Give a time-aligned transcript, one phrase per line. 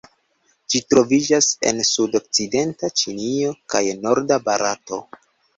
[0.73, 5.03] Ĝi troviĝas en sudokcidenta Ĉinio kaj norda Barato.